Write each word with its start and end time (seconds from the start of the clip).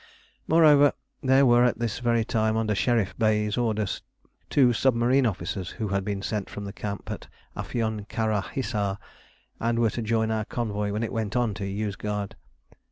Moreover, 0.47 0.93
there 1.21 1.45
were 1.45 1.63
at 1.63 1.77
this 1.77 1.99
very 1.99 2.25
time 2.25 2.57
under 2.57 2.73
Sherif 2.73 3.15
Bey's 3.19 3.55
orders 3.55 4.01
two 4.49 4.73
submarine 4.73 5.27
officers 5.27 5.69
who 5.69 5.89
had 5.89 6.03
been 6.03 6.23
sent 6.23 6.49
from 6.49 6.65
the 6.65 6.73
camp 6.73 7.11
at 7.11 7.27
Afion 7.55 8.07
Kara 8.09 8.41
Hissar, 8.41 8.97
and 9.59 9.77
were 9.77 9.91
to 9.91 10.01
join 10.01 10.31
our 10.31 10.45
convoy 10.45 10.91
when 10.91 11.03
it 11.03 11.13
went 11.13 11.35
on 11.35 11.53
to 11.53 11.65
Yozgad. 11.65 12.31